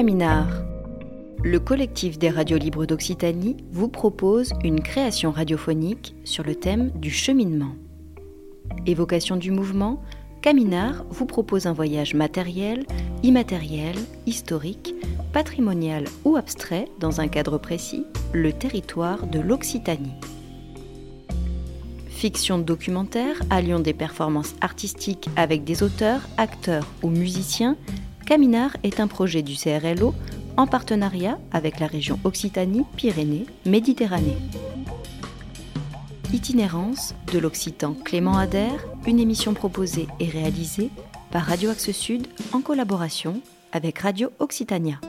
[0.00, 0.46] Caminar.
[1.44, 7.10] Le collectif des radios libres d'Occitanie vous propose une création radiophonique sur le thème du
[7.10, 7.74] cheminement.
[8.86, 10.02] Évocation du mouvement,
[10.40, 12.86] Caminar vous propose un voyage matériel,
[13.22, 13.94] immatériel,
[14.24, 14.94] historique,
[15.34, 20.14] patrimonial ou abstrait dans un cadre précis, le territoire de l'Occitanie.
[22.08, 27.76] Fiction documentaire alliant des performances artistiques avec des auteurs, acteurs ou musiciens,
[28.30, 30.14] Caminar est un projet du CRLO
[30.56, 34.36] en partenariat avec la région Occitanie-Pyrénées-Méditerranée.
[36.32, 40.90] Itinérance de l'Occitan Clément Adair, une émission proposée et réalisée
[41.32, 43.40] par Radio Axe Sud en collaboration
[43.72, 45.00] avec Radio Occitania.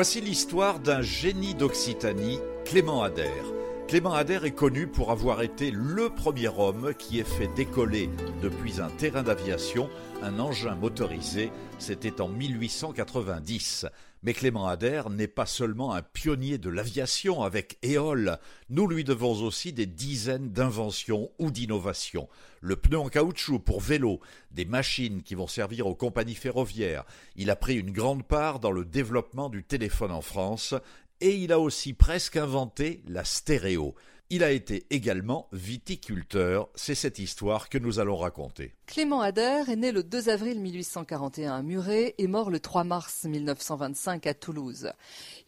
[0.00, 3.59] Voici l'histoire d'un génie d'Occitanie, Clément Adair.
[3.90, 8.08] Clément Adair est connu pour avoir été le premier homme qui ait fait décoller
[8.40, 9.90] depuis un terrain d'aviation
[10.22, 11.50] un engin motorisé.
[11.80, 13.86] C'était en 1890.
[14.22, 19.42] Mais Clément Adair n'est pas seulement un pionnier de l'aviation avec Éole, nous lui devons
[19.42, 22.28] aussi des dizaines d'inventions ou d'innovations.
[22.60, 27.04] Le pneu en caoutchouc pour vélo, des machines qui vont servir aux compagnies ferroviaires.
[27.34, 30.74] Il a pris une grande part dans le développement du téléphone en France
[31.20, 33.94] et il a aussi presque inventé la stéréo.
[34.32, 38.76] Il a été également viticulteur, c'est cette histoire que nous allons raconter.
[38.86, 43.24] Clément Ader est né le 2 avril 1841 à Muret et mort le 3 mars
[43.24, 44.92] 1925 à Toulouse.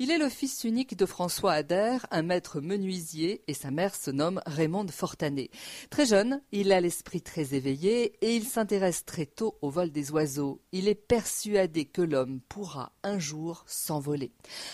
[0.01, 4.11] Il est le fils unique de François Ader, un maître menuisier, et sa mère se
[4.11, 5.51] nomme Raymonde Fortanet.
[5.91, 10.11] Très jeune, il a l'esprit très éveillé et il s'intéresse très tôt au vol des
[10.11, 10.61] oiseaux.
[10.73, 14.33] Il est persuadé que l'homme pourra un jour s'envoler.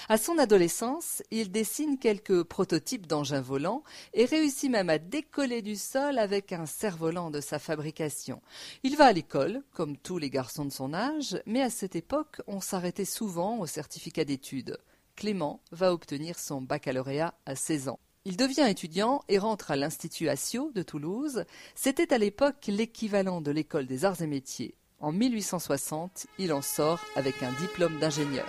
[0.08, 3.82] À son adolescence, il dessine quelques prototypes d'engins volants
[4.14, 8.40] et réussit même à décoller du sol avec un cerf-volant de sa fabrication.
[8.82, 12.40] Il va à l'école, comme tous les garçons de son âge, mais à cette époque,
[12.46, 14.78] on s'arrêtait souvent au certificat d'études.
[15.16, 17.98] Clément va obtenir son baccalauréat à 16 ans.
[18.24, 21.44] Il devient étudiant et rentre à l'Institut Assio de Toulouse.
[21.74, 24.74] C'était à l'époque l'équivalent de l'école des arts et métiers.
[25.00, 28.48] En 1860, il en sort avec un diplôme d'ingénieur.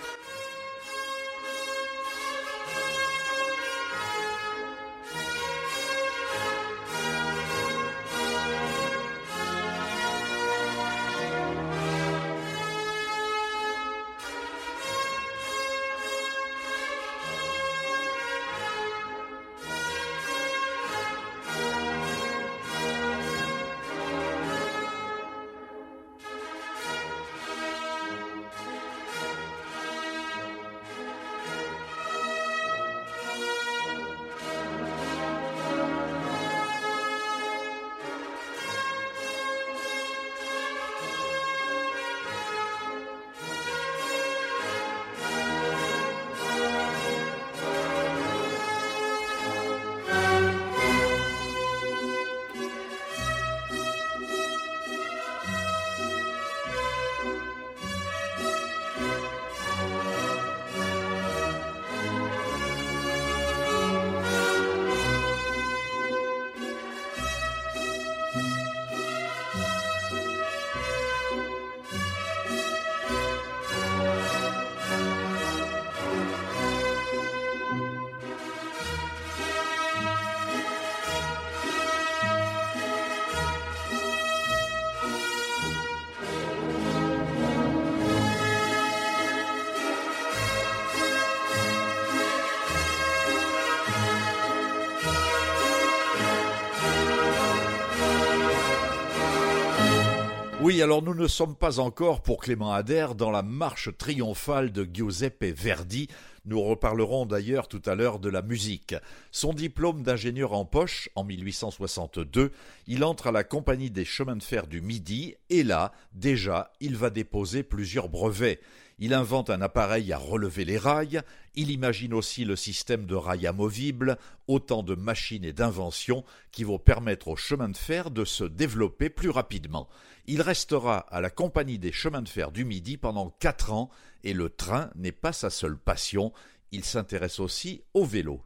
[100.82, 105.44] Alors nous ne sommes pas encore pour Clément Adair dans la marche triomphale de Giuseppe
[105.44, 106.08] Verdi.
[106.46, 108.96] Nous reparlerons d'ailleurs tout à l'heure de la musique.
[109.32, 112.52] Son diplôme d'ingénieur en poche en 1862,
[112.88, 116.96] il entre à la Compagnie des chemins de fer du Midi et là, déjà, il
[116.96, 118.62] va déposer plusieurs brevets.
[119.02, 121.22] Il invente un appareil à relever les rails,
[121.56, 124.18] il imagine aussi le système de rails amovibles,
[124.48, 129.10] autant de machines et d'inventions qui vont permettre au chemin de fer de se développer
[129.10, 129.88] plus rapidement.
[130.28, 133.90] Il restera à la compagnie des chemins de fer du Midi pendant quatre ans
[134.26, 136.34] et le train n'est pas sa seule passion,
[136.74, 138.42] il s'intéresse aussi au vélo.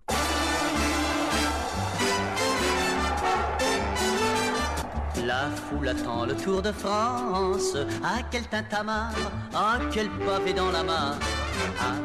[5.25, 7.77] La foule attend le Tour de France.
[8.03, 9.13] À quel tintamarre,
[9.53, 11.17] à quel pavé dans la mare.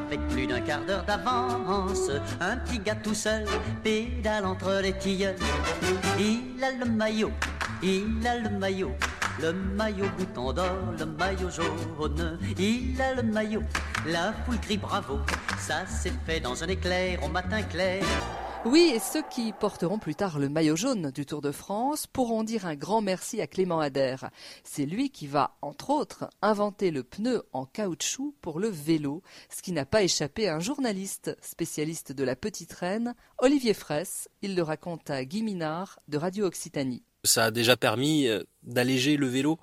[0.06, 2.10] avec plus d'un quart d'heure d'avance.
[2.40, 3.44] Un petit gars tout seul
[3.82, 5.36] pédale entre les tilleuls.
[6.18, 7.32] Il a le maillot,
[7.82, 8.92] il a le maillot.
[9.40, 13.62] Le maillot bouton d'or, le maillot jaune, il a le maillot,
[14.04, 15.20] la foule crie bravo,
[15.56, 18.02] ça s'est fait dans un éclair au matin clair.
[18.64, 22.42] Oui, et ceux qui porteront plus tard le maillot jaune du Tour de France pourront
[22.42, 24.30] dire un grand merci à Clément Adair.
[24.64, 29.62] C'est lui qui va, entre autres, inventer le pneu en caoutchouc pour le vélo, ce
[29.62, 34.28] qui n'a pas échappé à un journaliste spécialiste de la petite reine, Olivier Fraisse.
[34.42, 37.04] Il le raconte à Guy Minard de Radio Occitanie.
[37.22, 39.58] Ça a déjà permis euh, d'alléger le vélo,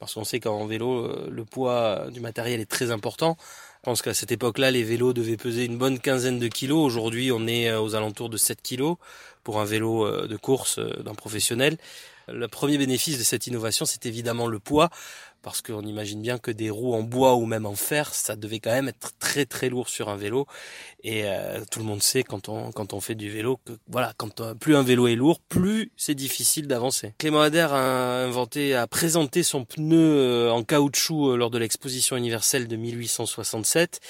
[0.00, 3.36] parce qu'on sait qu'en vélo, euh, le poids du matériel est très important.
[3.80, 6.84] Je pense qu'à cette époque-là, les vélos devaient peser une bonne quinzaine de kilos.
[6.84, 8.96] Aujourd'hui, on est euh, aux alentours de 7 kilos
[9.42, 11.78] pour un vélo euh, de course euh, d'un professionnel.
[12.28, 14.90] Le premier bénéfice de cette innovation, c'est évidemment le poids
[15.42, 18.60] parce qu'on imagine bien que des roues en bois ou même en fer, ça devait
[18.60, 20.46] quand même être très très lourd sur un vélo.
[21.02, 24.12] Et euh, tout le monde sait quand on quand on fait du vélo que voilà,
[24.16, 27.14] quand plus un vélo est lourd, plus c'est difficile d'avancer.
[27.18, 32.16] Clément Adair a inventé, a présenté son pneu euh, en caoutchouc euh, lors de l'exposition
[32.16, 34.00] universelle de 1867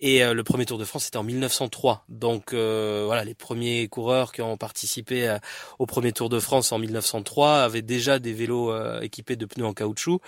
[0.00, 2.04] et le premier Tour de France c'était en 1903.
[2.08, 5.36] Donc voilà, les premiers coureurs qui ont participé
[5.78, 9.74] au premier Tour de France en 1903 avaient déjà des vélos équipés de pneus en
[9.74, 10.20] caoutchouc.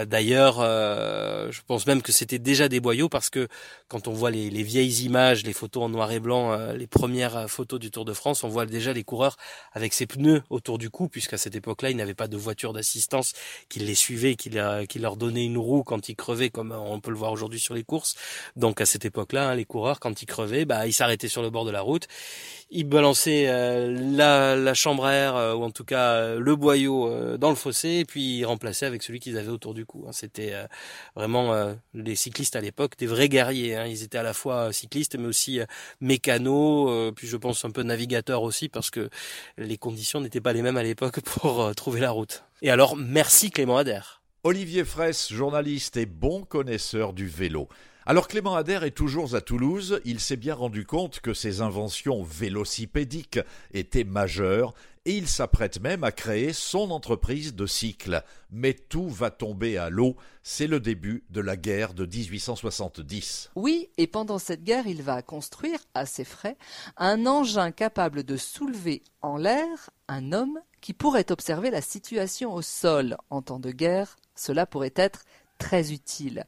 [0.00, 3.48] Euh, d'ailleurs, euh, je pense même que c'était déjà des boyaux parce que
[3.88, 7.48] quand on voit les, vieilles images, les photos en noir et blanc, euh, les premières
[7.48, 9.36] photos du Tour de France, on voit déjà les coureurs
[9.72, 13.32] avec ces pneus autour du cou, puisqu'à cette époque-là, ils n'avaient pas de voiture d'assistance
[13.68, 17.16] qui les suivait, qui, leur donnait une roue quand ils crevaient, comme on peut le
[17.16, 18.14] voir aujourd'hui sur les courses.
[18.56, 21.50] Donc à cette époque-là, hein, les coureurs, quand ils crevaient, bah, ils s'arrêtaient sur le
[21.50, 22.06] bord de la route,
[22.70, 27.56] ils balançaient la, la, chambre à air, ou en tout cas le boyau dans le
[27.56, 29.89] fossé, et puis ils remplaçaient avec celui qu'ils avaient autour du cou.
[30.06, 30.12] Hein.
[30.12, 30.66] C'était euh,
[31.14, 33.76] vraiment euh, les cyclistes à l'époque des vrais guerriers.
[33.76, 33.86] Hein.
[33.86, 35.66] Ils étaient à la fois cyclistes mais aussi euh,
[36.00, 39.10] mécanos, puis je pense un peu navigateurs aussi parce que
[39.58, 42.44] les conditions n'étaient pas les mêmes à l'époque pour trouver la route.
[42.62, 44.22] Et alors merci Clément Adair.
[44.42, 47.68] Olivier Fraisse, journaliste et bon connaisseur du vélo.
[48.06, 52.22] Alors Clément Adair est toujours à Toulouse, il s'est bien rendu compte que ses inventions
[52.22, 53.38] vélocipédiques
[53.72, 54.72] étaient majeures
[55.16, 58.22] il s'apprête même à créer son entreprise de cycle.
[58.50, 63.50] Mais tout va tomber à l'eau, c'est le début de la guerre de 1870.
[63.54, 66.56] Oui, et pendant cette guerre, il va construire, à ses frais,
[66.96, 72.62] un engin capable de soulever en l'air un homme qui pourrait observer la situation au
[72.62, 73.16] sol.
[73.30, 75.24] En temps de guerre, cela pourrait être
[75.60, 76.44] très utile.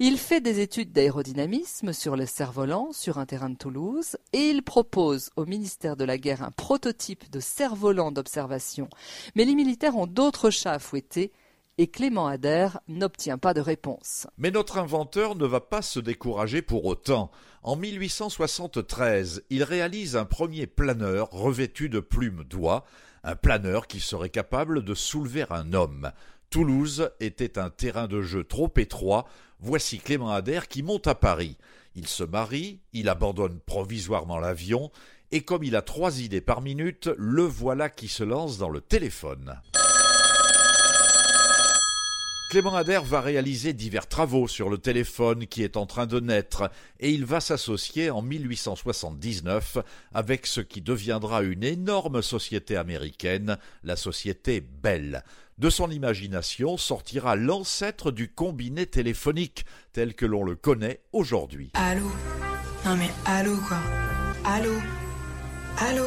[0.00, 4.62] Il fait des études d'aérodynamisme sur le cerf-volant sur un terrain de Toulouse et il
[4.62, 8.90] propose au ministère de la Guerre un prototype de cerf-volant d'observation.
[9.36, 11.32] Mais les militaires ont d'autres chats à fouetter
[11.78, 14.26] et Clément Adair n'obtient pas de réponse.
[14.36, 17.30] Mais notre inventeur ne va pas se décourager pour autant.
[17.62, 22.84] En 1873, il réalise un premier planeur revêtu de plumes d'oie,
[23.22, 26.12] un planeur qui serait capable de soulever un homme.
[26.50, 29.26] Toulouse était un terrain de jeu trop étroit.
[29.60, 31.56] Voici Clément Adair qui monte à Paris.
[31.94, 34.90] Il se marie, il abandonne provisoirement l'avion,
[35.32, 38.80] et comme il a trois idées par minute, le voilà qui se lance dans le
[38.80, 39.60] téléphone.
[42.48, 46.70] Clément Adair va réaliser divers travaux sur le téléphone qui est en train de naître
[47.00, 49.78] et il va s'associer en 1879
[50.14, 55.24] avec ce qui deviendra une énorme société américaine, la société Bell.
[55.58, 61.72] De son imagination sortira l'ancêtre du combiné téléphonique tel que l'on le connaît aujourd'hui.
[61.74, 62.12] Allô?
[62.84, 63.80] Non mais allô quoi?
[64.44, 64.74] Allô?
[65.78, 66.04] Allô?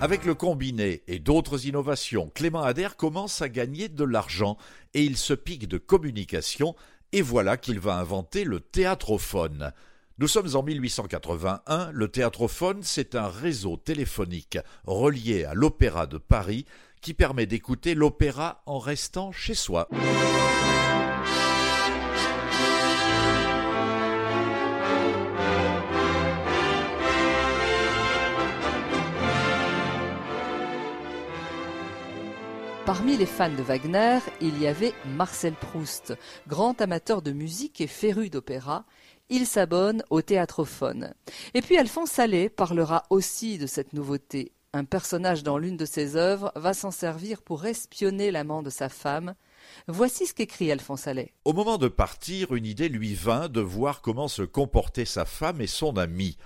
[0.00, 4.56] Avec le combiné et d'autres innovations, Clément Adair commence à gagner de l'argent
[4.94, 6.74] et il se pique de communication
[7.12, 9.72] et voilà qu'il va inventer le théâtrophone.
[10.18, 16.64] Nous sommes en 1881, le théâtrophone c'est un réseau téléphonique relié à l'Opéra de Paris
[17.02, 19.86] qui permet d'écouter l'opéra en restant chez soi.
[32.92, 36.12] Parmi les fans de Wagner, il y avait Marcel Proust,
[36.48, 38.84] grand amateur de musique et féru d'opéra.
[39.28, 41.14] Il s'abonne au théâtrophone.
[41.54, 46.16] Et puis Alphonse Allais parlera aussi de cette nouveauté un personnage dans l'une de ses
[46.16, 49.34] œuvres va s'en servir pour espionner l'amant de sa femme.
[49.88, 51.32] Voici ce qu'écrit Alphonse Allais.
[51.44, 55.60] Au moment de partir, une idée lui vint de voir comment se comportaient sa femme
[55.60, 56.36] et son ami.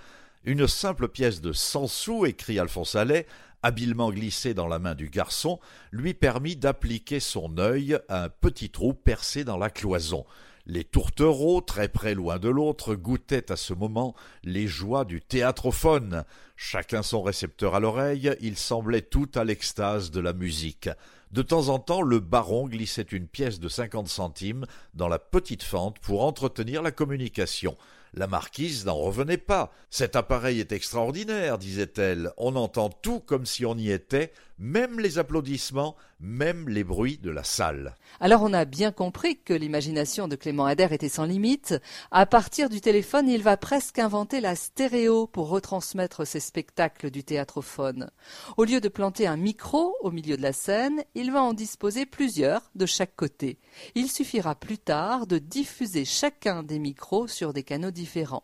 [0.45, 3.25] Une simple pièce de cent sous, écrit Alphonse Allais,
[3.63, 5.59] habilement glissée dans la main du garçon,
[5.91, 10.23] lui permit d'appliquer son œil à un petit trou percé dans la cloison.
[10.67, 16.25] Les tourtereaux, très près loin de l'autre, goûtaient à ce moment les joies du théâtrophone.
[16.55, 20.89] Chacun son récepteur à l'oreille, ils semblaient tout à l'extase de la musique.
[21.31, 25.63] De temps en temps, le baron glissait une pièce de cinquante centimes dans la petite
[25.63, 27.75] fente pour entretenir la communication.
[28.15, 29.73] La marquise n'en revenait pas.
[29.89, 32.31] Cet appareil est extraordinaire, disait-elle.
[32.37, 37.29] On entend tout comme si on y était, même les applaudissements, même les bruits de
[37.29, 37.95] la salle.
[38.19, 41.75] Alors on a bien compris que l'imagination de Clément Ader était sans limite.
[42.11, 47.23] À partir du téléphone, il va presque inventer la stéréo pour retransmettre ses spectacles du
[47.23, 48.09] théâtrophone.
[48.57, 52.05] Au lieu de planter un micro au milieu de la scène, il va en disposer
[52.05, 53.59] plusieurs de chaque côté.
[53.93, 58.43] Il suffira plus tard de diffuser chacun des micros sur des canaux différents.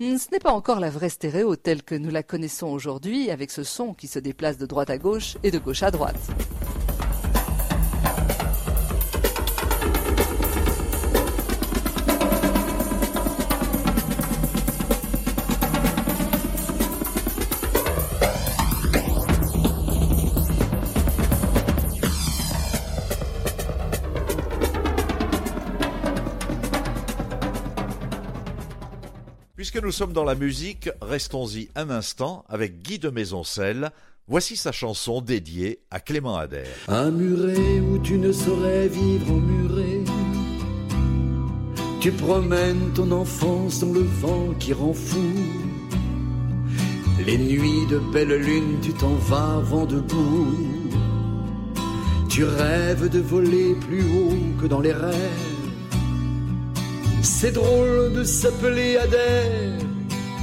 [0.00, 3.62] Ce n'est pas encore la vraie stéréo telle que nous la connaissons aujourd'hui avec ce
[3.62, 6.16] son qui se déplace de droite à gauche de gauche à droite.
[29.54, 33.90] Puisque nous sommes dans la musique, restons-y un instant avec Guy de Maisoncelles
[34.28, 36.64] Voici sa chanson dédiée à Clément Ader.
[36.88, 40.00] Un muret où tu ne saurais vivre en muret.
[42.00, 45.32] Tu promènes ton enfance dans le vent qui rend fou.
[47.24, 50.56] Les nuits de belle lune, tu t'en vas vent debout.
[52.28, 55.14] Tu rêves de voler plus haut que dans les rêves.
[57.22, 59.84] C'est drôle de s'appeler Ader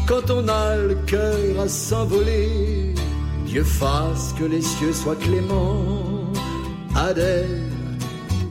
[0.07, 2.82] quand on a le cœur à s'envoler.
[3.53, 6.33] Dieu fasse que les cieux soient cléments,
[6.95, 7.45] Adère,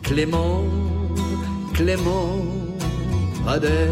[0.04, 0.62] Clément,
[1.74, 2.38] Clément,
[3.44, 3.90] Adère.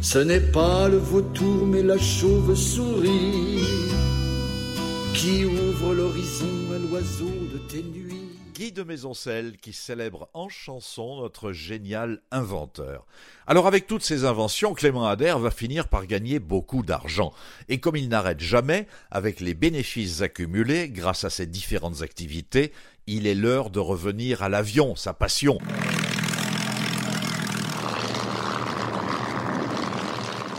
[0.00, 3.64] Ce n'est pas le vautour mais la chauve-souris
[5.12, 8.01] qui ouvre l'horizon à l'oiseau de nuits.
[8.70, 13.06] De Maisoncelles qui célèbre en chanson notre génial inventeur.
[13.48, 17.32] Alors avec toutes ces inventions, Clément Ader va finir par gagner beaucoup d'argent.
[17.68, 22.72] Et comme il n'arrête jamais, avec les bénéfices accumulés grâce à ses différentes activités,
[23.08, 25.58] il est l'heure de revenir à l'avion, sa passion.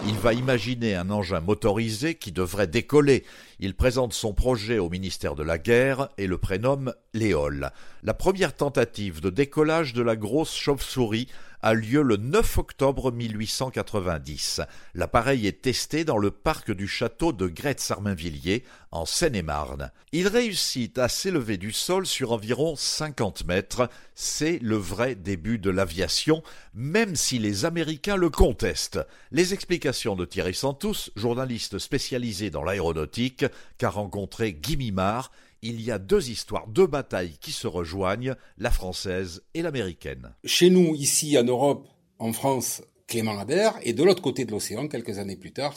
[0.05, 3.23] Il va imaginer un engin motorisé qui devrait décoller.
[3.59, 7.71] Il présente son projet au ministère de la Guerre et le prénomme Léol.
[8.03, 11.29] La première tentative de décollage de la grosse chauve-souris
[11.63, 14.59] a lieu le 9 octobre 1890.
[14.95, 19.89] L'appareil est testé dans le parc du château de Gretz-Armainvilliers, en Seine-et-Marne.
[20.11, 23.89] Il réussit à s'élever du sol sur environ 50 mètres.
[24.13, 26.43] C'est le vrai début de l'aviation,
[26.73, 28.99] même si les Américains le contestent.
[29.31, 33.45] Les explications de Thierry Santos, journaliste spécialisé dans l'aéronautique,
[33.77, 35.31] qu'a rencontré Guy Mimard,
[35.63, 40.33] il y a deux histoires, deux batailles qui se rejoignent, la française et l'américaine.
[40.43, 41.87] Chez nous, ici en Europe,
[42.19, 45.75] en France, Clément Ader, et de l'autre côté de l'océan, quelques années plus tard,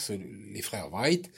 [0.52, 1.30] les frères Wright,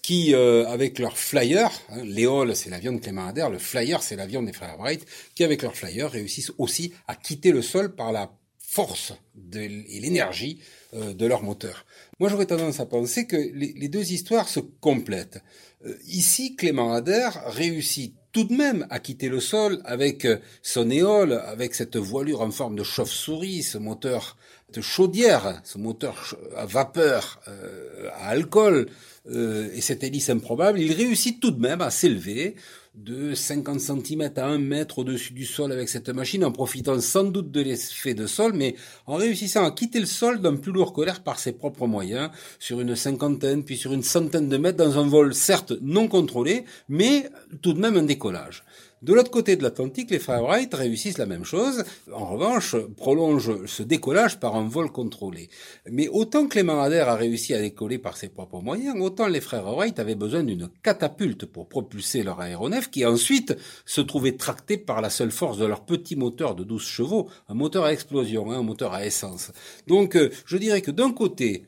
[0.00, 4.16] qui, euh, avec leur flyer, hein, Léol c'est l'avion de Clément Ader, le flyer c'est
[4.16, 8.12] l'avion des frères Wright, qui avec leur flyer réussissent aussi à quitter le sol par
[8.12, 8.30] la
[8.70, 9.14] force
[9.54, 10.60] et l'énergie
[10.92, 11.86] euh, de leur moteur.
[12.20, 15.40] Moi j'aurais tendance à penser que les deux histoires se complètent.
[15.86, 20.90] Euh, ici, Clément Ader réussit tout de même à quitter le sol avec euh, son
[20.90, 24.36] éole, avec cette voilure en forme de chauve-souris, ce moteur
[24.72, 28.88] de chaudière, ce moteur à vapeur, euh, à alcool,
[29.30, 32.56] et cette hélice improbable, il réussit tout de même à s'élever
[33.04, 37.24] de 50 cm à 1 mètre au-dessus du sol avec cette machine, en profitant sans
[37.24, 38.74] doute de l'effet de sol, mais
[39.06, 42.80] en réussissant à quitter le sol d'un plus lourd l'air par ses propres moyens, sur
[42.80, 47.30] une cinquantaine, puis sur une centaine de mètres, dans un vol certes non contrôlé, mais
[47.62, 48.64] tout de même un décollage.
[49.00, 51.84] De l'autre côté de l'Atlantique, les frères Wright réussissent la même chose.
[52.12, 55.50] En revanche, prolongent ce décollage par un vol contrôlé.
[55.88, 59.72] Mais autant Clément Ader a réussi à décoller par ses propres moyens, autant les frères
[59.72, 65.00] Wright avaient besoin d'une catapulte pour propulser leur aéronef qui ensuite se trouvait tracté par
[65.00, 68.58] la seule force de leur petit moteur de 12 chevaux, un moteur à explosion, hein,
[68.58, 69.52] un moteur à essence.
[69.86, 71.62] Donc, euh, je dirais que d'un côté,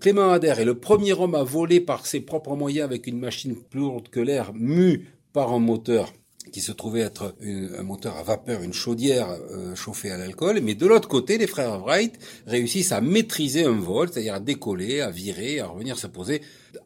[0.00, 3.56] Clément Ader est le premier homme à voler par ses propres moyens avec une machine
[3.56, 6.12] plus lourde que l'air, mue par un moteur
[6.54, 10.76] qui se trouvait être un moteur à vapeur, une chaudière euh, chauffée à l'alcool, mais
[10.76, 15.10] de l'autre côté, les frères Wright réussissent à maîtriser un vol, c'est-à-dire à décoller, à
[15.10, 16.42] virer, à revenir se poser,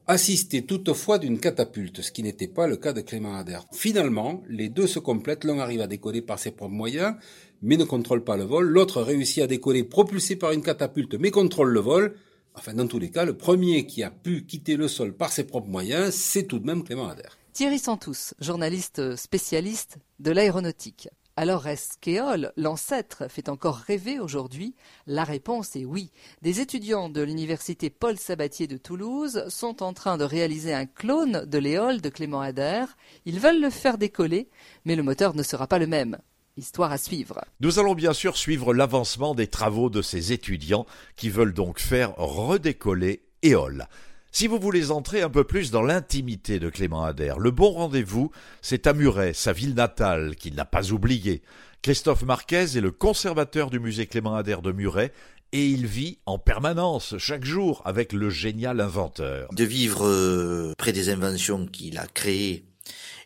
[0.07, 3.59] assister toutefois d'une catapulte, ce qui n'était pas le cas de Clément Ader.
[3.75, 7.17] Finalement, les deux se complètent, l'un arrive à décoller par ses propres moyens,
[7.61, 8.65] mais ne contrôle pas le vol.
[8.65, 12.15] L'autre réussit à décoller propulsé par une catapulte, mais contrôle le vol.
[12.55, 15.45] Enfin, dans tous les cas, le premier qui a pu quitter le sol par ses
[15.45, 17.37] propres moyens, c'est tout de même Clément Adair.
[17.59, 21.09] Thierry Santous, journaliste spécialiste de l'aéronautique.
[21.35, 24.77] Alors est-ce qu'Éole, l'ancêtre, fait encore rêver aujourd'hui?
[25.09, 26.13] La réponse est oui.
[26.41, 31.47] Des étudiants de l'université Paul Sabatier de Toulouse sont en train de réaliser un clone
[31.47, 32.97] de l'Éole de Clément Adair.
[33.25, 34.49] Ils veulent le faire décoller,
[34.85, 36.17] mais le moteur ne sera pas le même.
[36.57, 37.41] Histoire à suivre.
[37.59, 40.87] Nous allons bien sûr suivre l'avancement des travaux de ces étudiants
[41.17, 43.89] qui veulent donc faire redécoller Éole.
[44.31, 48.31] Si vous voulez entrer un peu plus dans l'intimité de Clément Adair, le bon rendez-vous,
[48.61, 51.43] c'est à Muret, sa ville natale, qu'il n'a pas oubliée.
[51.81, 55.13] Christophe Marquez est le conservateur du musée Clément Adair de Muret
[55.53, 59.49] et il vit en permanence, chaque jour, avec le génial inventeur.
[59.55, 62.65] De vivre euh, près des inventions qu'il a créées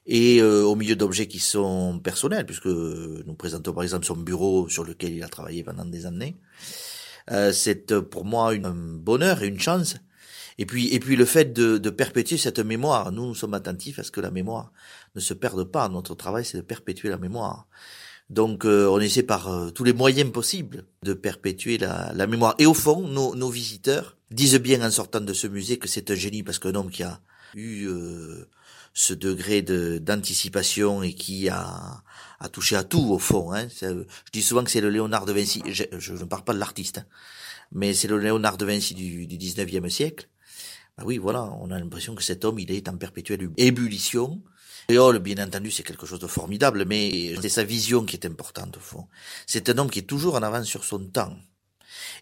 [0.06, 4.68] et euh, au milieu d'objets qui sont personnels, puisque nous présentons par exemple son bureau
[4.68, 6.36] sur lequel il a travaillé pendant des années.
[7.30, 9.96] Euh, c'est pour moi un bonheur et une chance
[10.58, 13.12] et puis, et puis le fait de, de perpétuer cette mémoire.
[13.12, 14.72] Nous, nous sommes attentifs à ce que la mémoire
[15.14, 15.88] ne se perde pas.
[15.88, 17.66] Notre travail, c'est de perpétuer la mémoire.
[18.30, 22.54] Donc, euh, on essaie par euh, tous les moyens possibles de perpétuer la, la mémoire.
[22.58, 26.10] Et au fond, nos, nos, visiteurs disent bien en sortant de ce musée que c'est
[26.10, 27.20] un génie parce qu'un homme qui a
[27.54, 28.48] eu euh,
[28.94, 32.02] ce degré de d'anticipation et qui a,
[32.40, 33.52] a touché à tout au fond.
[33.52, 33.68] Hein.
[33.80, 35.62] Je dis souvent que c'est le Léonard de Vinci.
[35.66, 37.06] Je, je ne parle pas de l'artiste, hein,
[37.70, 40.28] mais c'est le Léonard de Vinci du, du 19e siècle.
[41.02, 44.40] Ah oui, voilà, on a l'impression que cet homme, il est en perpétuelle ébullition.
[44.88, 48.76] Léol, bien entendu, c'est quelque chose de formidable, mais c'est sa vision qui est importante
[48.76, 49.08] au fond.
[49.44, 51.36] C'est un homme qui est toujours en avance sur son temps.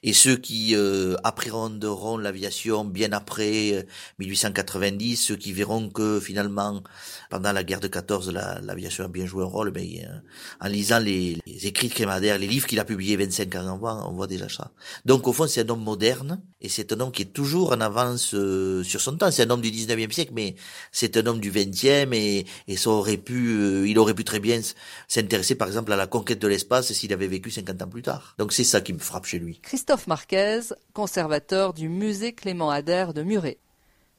[0.02, 3.86] Et ceux qui euh, appréhenderont l'aviation bien après
[4.18, 6.82] 1890, euh, ceux qui verront que finalement,
[7.30, 10.18] pendant la guerre de 14, l'aviation a bien joué un rôle, mais euh,
[10.60, 14.12] en lisant les, écrits de Crémadère, les livres qu'il a publiés 25 ans avant, on
[14.12, 14.72] voit déjà ça.
[15.04, 17.80] Donc au fond, c'est un homme moderne, et c'est un homme qui est toujours en
[17.80, 19.30] avance euh, sur son temps.
[19.30, 20.56] C'est un homme du 19e siècle, mais
[20.92, 24.60] c'est un homme du 20e, et, et ça aurait pu, il aurait pu très bien
[25.08, 28.34] s'intéresser par exemple à la conquête de l'espace s'il avait vécu 50 ans plus tard.
[28.38, 29.60] Donc c'est ça qui me frappe chez lui.
[29.70, 30.62] Christophe Marquez,
[30.94, 33.58] conservateur du musée Clément Adair de Muret.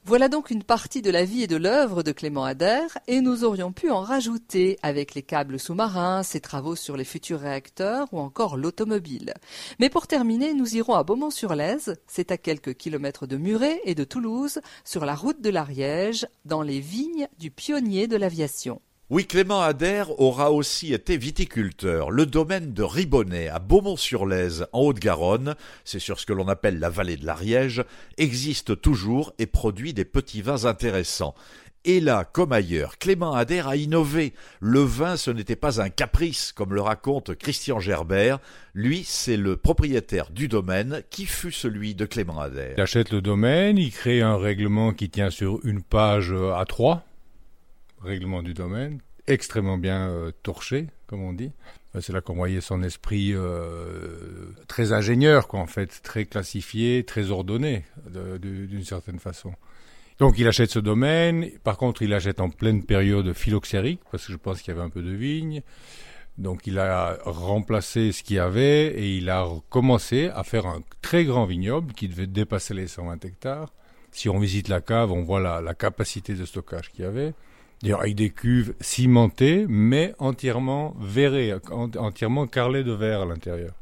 [0.02, 3.44] Voilà donc une partie de la vie et de l'œuvre de Clément Adair, et nous
[3.44, 8.18] aurions pu en rajouter avec les câbles sous-marins, ses travaux sur les futurs réacteurs ou
[8.20, 9.34] encore l'automobile.
[9.78, 14.04] Mais pour terminer, nous irons à Beaumont-sur-Lèze, c'est à quelques kilomètres de Muret et de
[14.04, 18.80] Toulouse, sur la route de l'Ariège, dans les vignes du pionnier de l'aviation.
[19.12, 22.10] Oui, Clément Adair aura aussi été viticulteur.
[22.10, 26.88] Le domaine de Ribonnet, à Beaumont-sur-Lèze, en Haute-Garonne, c'est sur ce que l'on appelle la
[26.88, 27.84] vallée de l'Ariège,
[28.16, 31.34] existe toujours et produit des petits vins intéressants.
[31.84, 34.32] Et là, comme ailleurs, Clément Adair a innové.
[34.60, 38.38] Le vin, ce n'était pas un caprice, comme le raconte Christian Gerbert.
[38.72, 42.76] Lui, c'est le propriétaire du domaine qui fut celui de Clément Adair.
[42.78, 47.04] Il achète le domaine, il crée un règlement qui tient sur une page à trois
[48.02, 51.52] règlement du domaine, extrêmement bien euh, torché, comme on dit.
[52.00, 57.30] C'est là qu'on voyait son esprit euh, très ingénieur, quoi, en fait, très classifié, très
[57.30, 57.84] ordonné,
[58.40, 59.52] d'une certaine façon.
[60.18, 61.50] Donc il achète ce domaine.
[61.64, 64.86] Par contre, il achète en pleine période phylloxérique, parce que je pense qu'il y avait
[64.86, 65.62] un peu de vigne.
[66.38, 70.80] Donc il a remplacé ce qu'il y avait et il a commencé à faire un
[71.02, 73.72] très grand vignoble qui devait dépasser les 120 hectares.
[74.12, 77.34] Si on visite la cave, on voit la capacité de stockage qu'il y avait.
[77.82, 83.74] D'ailleurs, avec des cuves cimentées, mais entièrement verrées, entièrement carrelées de verre à l'intérieur.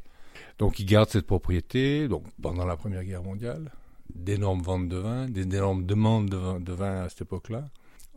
[0.59, 2.09] Donc, il garde cette propriété.
[2.09, 3.71] Donc, pendant la Première Guerre mondiale,
[4.15, 7.69] d'énormes ventes de vin, d'énormes demandes de vin, à cette époque-là.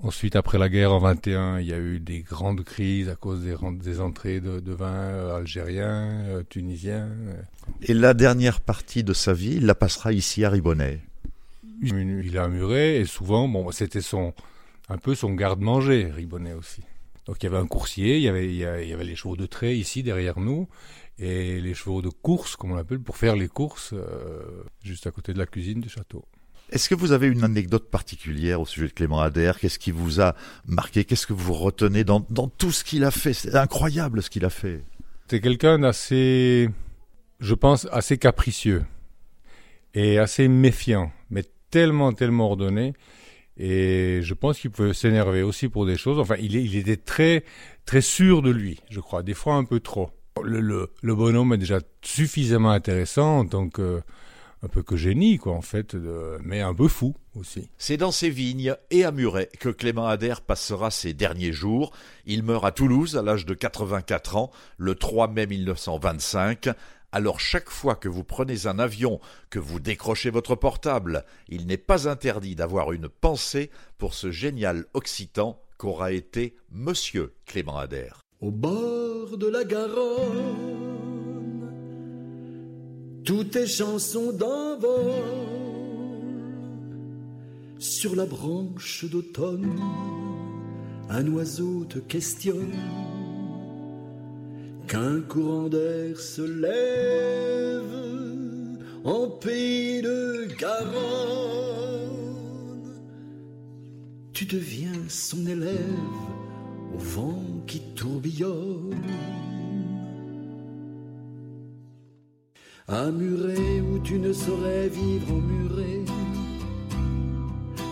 [0.01, 3.43] Ensuite, après la guerre en 21, il y a eu des grandes crises à cause
[3.43, 7.09] des, des entrées de, de vin euh, algériens, euh, tunisiens.
[7.83, 10.99] Et la dernière partie de sa vie, il la passera ici à Ribonnet.
[11.81, 14.33] Il a muré et souvent, bon, c'était son,
[14.89, 16.81] un peu son garde-manger, Ribonnet aussi.
[17.25, 19.45] Donc il y avait un coursier, il y avait, il y avait les chevaux de
[19.45, 20.67] trait ici derrière nous,
[21.19, 25.11] et les chevaux de course, comme on l'appelle, pour faire les courses euh, juste à
[25.11, 26.25] côté de la cuisine du château.
[26.69, 30.21] Est-ce que vous avez une anecdote particulière au sujet de Clément Adair Qu'est-ce qui vous
[30.21, 31.05] a marqué?
[31.05, 33.33] Qu'est-ce que vous retenez dans, dans tout ce qu'il a fait?
[33.33, 34.83] C'est incroyable ce qu'il a fait.
[35.29, 36.69] C'est quelqu'un d'assez,
[37.39, 38.85] je pense, assez capricieux
[39.93, 42.93] et assez méfiant, mais tellement, tellement ordonné.
[43.57, 46.19] Et je pense qu'il peut s'énerver aussi pour des choses.
[46.19, 47.43] Enfin, il, était très,
[47.85, 50.09] très sûr de lui, je crois, des fois un peu trop.
[50.43, 54.01] Le, bonhomme est déjà suffisamment intéressant en tant que
[54.63, 55.93] un peu que génie, quoi, en fait,
[56.41, 57.69] mais un peu fou aussi.
[57.77, 61.91] C'est dans ces vignes et à Muret que Clément Ader passera ses derniers jours.
[62.25, 66.69] Il meurt à Toulouse à l'âge de 84 ans, le 3 mai 1925.
[67.13, 69.19] Alors chaque fois que vous prenez un avion,
[69.51, 74.85] que vous décrochez votre portable, il n'est pas interdit d'avoir une pensée pour ce génial
[74.95, 78.09] occitan qu'aura été Monsieur Clément Ader.
[78.41, 80.73] Au bord de la Garonne
[83.23, 85.13] toutes tes chansons d'envol
[87.79, 89.79] sur la branche d'automne.
[91.09, 92.73] Un oiseau te questionne
[94.87, 97.83] qu'un courant d'air se lève
[99.03, 100.93] en pays de Garonne.
[104.33, 105.77] Tu deviens son élève
[106.95, 108.95] au vent qui tourbillonne.
[113.11, 116.01] Muret où tu ne saurais vivre en muret.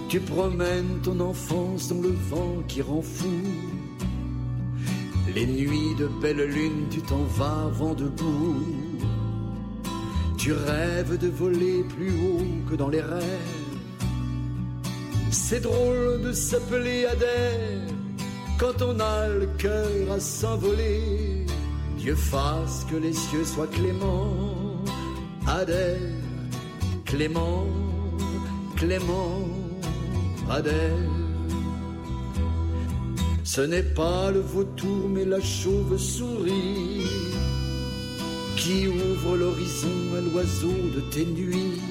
[0.09, 3.27] Tu promènes ton enfance dans le vent qui rend fou.
[5.33, 8.65] Les nuits de belle lune, tu t'en vas vent debout.
[10.37, 13.71] Tu rêves de voler plus haut que dans les rêves.
[15.29, 17.87] C'est drôle de s'appeler Adère
[18.59, 21.45] quand on a le cœur à s'envoler.
[21.97, 24.81] Dieu fasse que les cieux soient cléments
[25.47, 25.97] Adère,
[27.05, 27.65] Clément,
[28.75, 29.47] Clément,
[30.49, 31.20] Adère.
[33.53, 37.05] Ce n'est pas le vautour mais la chauve-souris
[38.55, 41.81] qui ouvre l'horizon à l'oiseau de tes nuits.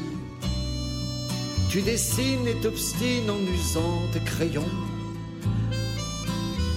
[1.68, 4.74] Tu dessines et t'obstines en usant tes crayons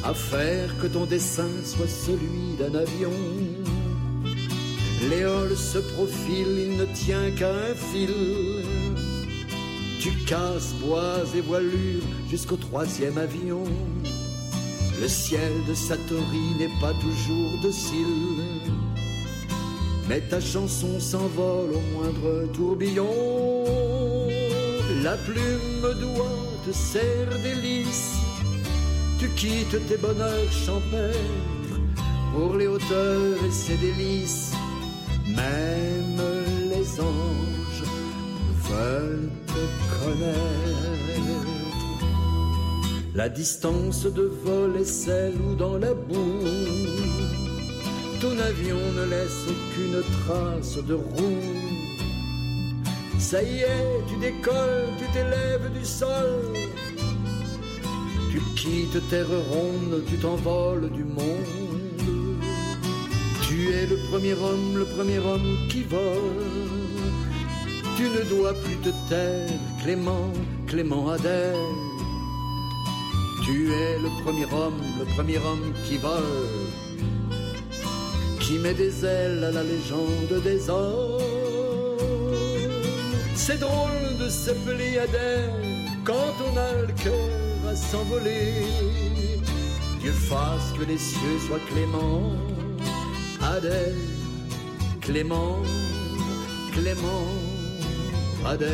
[0.04, 3.14] à faire que ton dessin soit celui d'un avion.
[5.10, 8.16] Léole se profile, il ne tient qu'à un fil.
[10.02, 13.64] Tu casses bois et voilures jusqu'au troisième avion.
[15.04, 18.40] Le ciel de Satori n'est pas toujours docile.
[20.08, 23.14] Mais ta chanson s'envole au moindre tourbillon.
[25.04, 28.16] La plume doit te sert délice.
[29.20, 31.82] Tu quittes tes bonheurs champêtres
[32.34, 34.54] pour les hauteurs et ses délices.
[35.28, 36.22] Même
[36.72, 37.90] les anges
[38.70, 39.64] veulent te
[40.00, 41.03] connaître.
[43.16, 46.48] La distance de vol est celle où dans la boue,
[48.20, 51.94] ton avion ne laisse aucune trace de roue.
[53.20, 56.54] Ça y est, tu décolles, tu t'élèves du sol.
[58.32, 62.42] Tu quittes terre ronde, tu t'envoles du monde.
[63.48, 66.50] Tu es le premier homme, le premier homme qui vole.
[67.96, 69.52] Tu ne dois plus te taire,
[69.84, 70.34] Clément,
[70.66, 71.83] Clément Adèle.
[73.44, 76.58] Tu es le premier homme, le premier homme qui vole,
[78.40, 81.22] qui met des ailes à la légende des hommes.
[83.36, 85.52] C'est drôle de s'appeler Adèle
[86.06, 88.66] quand on a le cœur à s'envoler.
[90.00, 92.34] Dieu fasse que les cieux soient cléments
[93.44, 93.96] Adèle,
[95.02, 95.58] Clément,
[96.72, 97.28] Clément,
[98.46, 98.70] Adèle.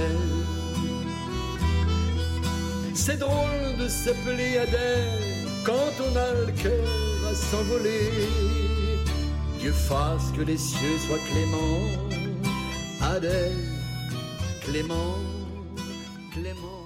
[2.94, 6.88] C'est drôle de s'appeler Adèle quand on a le cœur
[7.30, 8.12] à s'envoler.
[9.60, 11.86] Dieu fasse que les cieux soient cléments.
[13.02, 13.58] Adèle,
[14.62, 15.16] Clément,
[16.34, 16.79] Clément.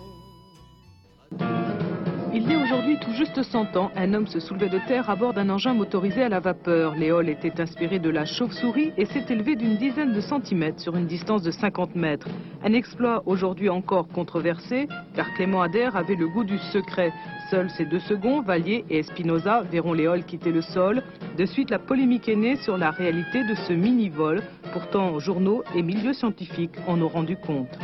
[3.01, 6.23] Tout juste 100 ans, un homme se soulevait de terre à bord d'un engin motorisé
[6.23, 6.95] à la vapeur.
[6.95, 11.07] L'éole était inspiré de la chauve-souris et s'est élevé d'une dizaine de centimètres sur une
[11.07, 12.27] distance de 50 mètres.
[12.63, 17.11] Un exploit aujourd'hui encore controversé, car Clément Adair avait le goût du secret.
[17.49, 21.03] Seuls ces deux seconds, Vallier et Espinoza, verront l'éole quitter le sol.
[21.37, 24.43] De suite, la polémique est née sur la réalité de ce mini-vol.
[24.71, 27.77] Pourtant, journaux et milieux scientifiques en ont rendu compte.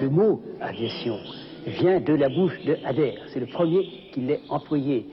[0.00, 1.18] Le mot aviation
[1.66, 3.20] vient de la bouche de Adair.
[3.32, 5.06] C'est le premier qui l'ait employé.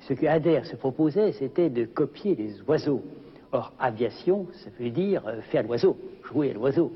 [0.00, 3.02] Ce que Adair se proposait, c'était de copier les oiseaux.
[3.52, 6.92] Or, aviation, ça veut dire euh, faire l'oiseau, jouer à l'oiseau.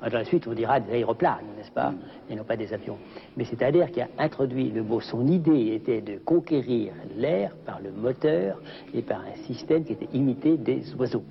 [0.00, 1.94] Dans la suite, on dira des aéroplanes, n'est-ce pas
[2.28, 2.98] Et non pas des avions.
[3.36, 5.00] Mais c'est Adair qui a introduit le mot.
[5.00, 8.60] Son idée était de conquérir l'air par le moteur
[8.92, 11.22] et par un système qui était imité des oiseaux.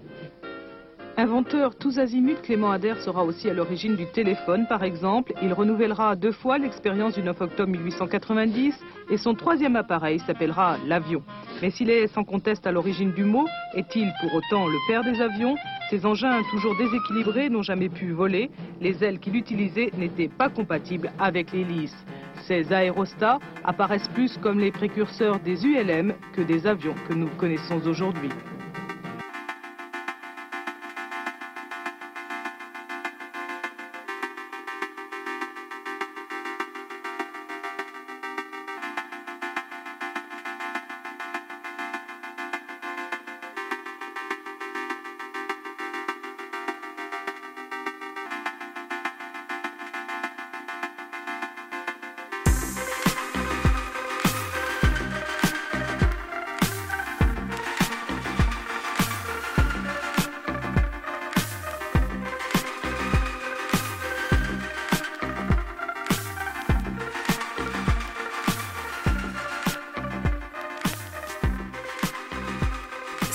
[1.21, 5.34] Inventeur tous azimuts, Clément Ader sera aussi à l'origine du téléphone, par exemple.
[5.43, 8.73] Il renouvellera deux fois l'expérience du 9 octobre 1890
[9.12, 11.21] et son troisième appareil s'appellera l'avion.
[11.62, 15.21] Mais s'il est sans conteste à l'origine du mot, est-il pour autant le père des
[15.21, 15.53] avions?
[15.91, 18.49] Ces engins toujours déséquilibrés n'ont jamais pu voler.
[18.79, 21.95] Les ailes qu'il utilisait n'étaient pas compatibles avec l'hélice.
[22.47, 27.79] Ces aérostats apparaissent plus comme les précurseurs des ULM que des avions que nous connaissons
[27.86, 28.31] aujourd'hui.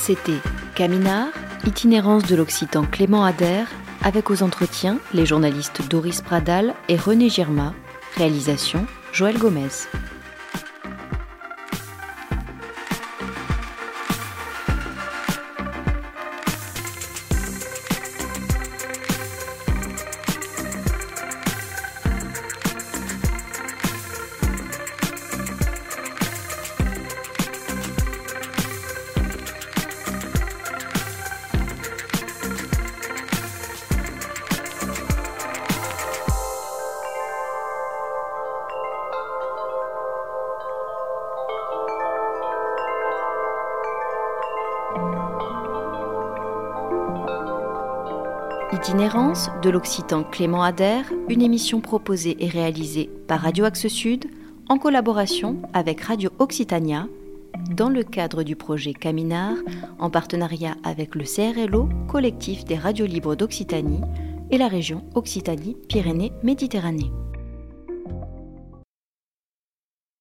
[0.07, 0.39] C'était
[0.77, 1.33] Caminard,
[1.67, 3.67] itinérance de l'Occitan Clément Adair,
[4.05, 7.75] avec aux entretiens les journalistes Doris Pradal et René Girma,
[8.17, 9.67] réalisation Joël Gomez.
[48.87, 54.27] Itinérance de l'Occitan Clément Ader, une émission proposée et réalisée par Radio Axe Sud
[54.69, 57.09] en collaboration avec Radio Occitania
[57.73, 59.57] dans le cadre du projet Caminard
[59.99, 64.03] en partenariat avec le CRLO, collectif des radios libres d'Occitanie
[64.53, 67.11] et la région Occitanie-Pyrénées-Méditerranée.